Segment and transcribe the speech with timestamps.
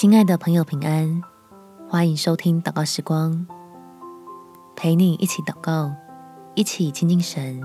[0.00, 1.22] 亲爱的朋友，平安！
[1.86, 3.46] 欢迎收听祷告时光，
[4.74, 5.92] 陪你一起祷告，
[6.54, 7.60] 一起亲近神。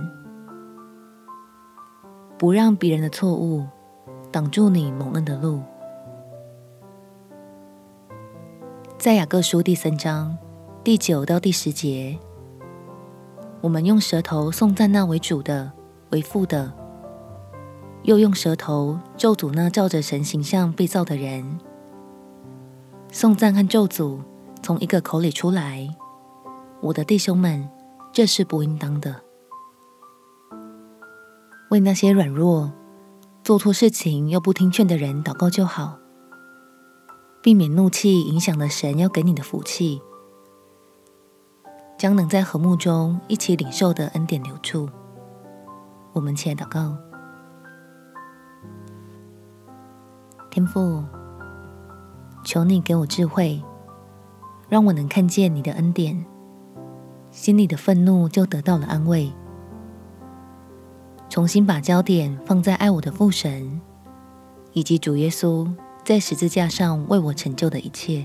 [2.38, 3.66] 不让别人的错误
[4.34, 5.62] 挡住你蒙恩的路。
[8.98, 10.38] 在雅各书第三章
[10.84, 12.20] 第九到第十节，
[13.62, 15.72] 我们用舌头颂赞那为主的、
[16.10, 16.74] 为父的，
[18.04, 21.58] 又用舌头咒诅那照着神形象被造的人。
[23.16, 24.20] 颂赞和咒诅
[24.62, 25.88] 从一个口里出来，
[26.82, 27.66] 我的弟兄们，
[28.12, 29.22] 这是不应当的。
[31.72, 32.74] 为那些软弱、
[33.42, 35.98] 做错事情又不听劝的人祷告就好，
[37.42, 40.02] 避免怒气影响了神要给你的福气，
[41.98, 44.90] 将能在和睦中一起领受的恩典留住。
[46.12, 46.98] 我们起来祷告，
[50.52, 51.02] 天父。
[52.46, 53.60] 求你给我智慧，
[54.70, 56.24] 让我能看见你的恩典，
[57.32, 59.34] 心里的愤怒就得到了安慰。
[61.28, 63.82] 重新把焦点放在爱我的父神，
[64.74, 65.68] 以及主耶稣
[66.04, 68.24] 在十字架上为我成就的一切。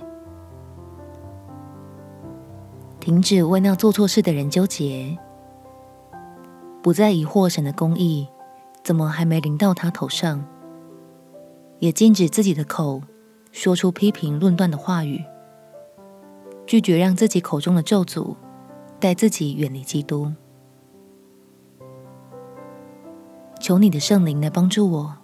[3.00, 5.16] 停止为那做错事的人纠结，
[6.82, 8.28] 不再疑惑神的公义
[8.84, 10.44] 怎么还没临到他头上，
[11.78, 13.00] 也禁止自己的口。
[13.52, 15.24] 说出批评论断的话语，
[16.66, 18.36] 拒绝让自己口中的咒诅
[18.98, 20.32] 带自己远离基督。
[23.60, 25.16] 求你的圣灵来帮助我，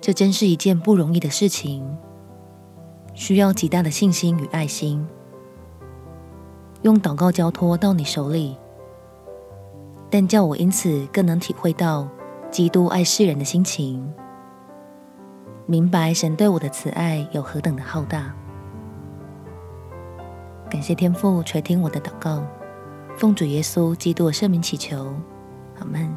[0.00, 1.96] 这真是一件不容易的事情，
[3.14, 5.06] 需要极大的信心与爱心。
[6.82, 8.56] 用祷告交托到你手里，
[10.10, 12.08] 但叫我因此更能体会到
[12.50, 14.12] 基督爱世人的心情。
[15.70, 18.34] 明白神对我的慈爱有何等的浩大，
[20.70, 22.42] 感谢天父垂听我的祷告，
[23.18, 25.14] 奉主耶稣基督的圣名祈求，
[25.78, 26.08] 阿门。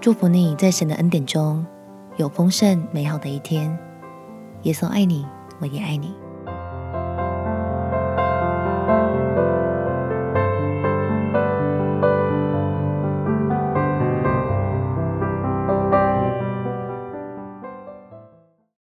[0.00, 1.66] 祝福你在神的恩典中
[2.18, 3.76] 有丰盛美好的一天。
[4.62, 5.26] 耶稣爱你，
[5.58, 6.14] 我也爱你。